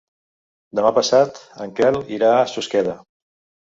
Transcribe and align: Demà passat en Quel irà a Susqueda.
Demà 0.79 0.93
passat 0.95 1.39
en 1.69 1.79
Quel 1.81 2.03
irà 2.19 2.35
a 2.41 2.45
Susqueda. 2.57 3.01